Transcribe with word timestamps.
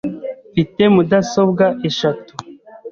Mfite 0.51 0.83
mudasobwa 0.93 1.65
eshatu. 1.89 2.33